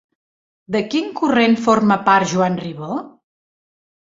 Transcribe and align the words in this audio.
De 0.75 0.79
quin 0.93 1.11
corrent 1.19 1.53
forma 1.65 1.99
part 2.09 2.31
Joan 2.33 2.59
Ribó? 2.65 2.91